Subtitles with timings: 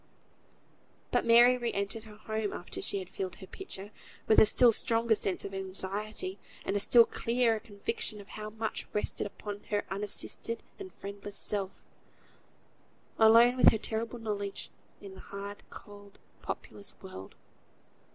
[1.11, 3.91] But Mary re entered her home after she had filled her pitcher,
[4.25, 8.87] with a still stronger sense of anxiety, and a still clearer conviction of how much
[8.93, 11.69] rested upon her unassisted and friendless self,
[13.19, 17.35] alone with her terrible knowledge, in the hard, cold, populous world.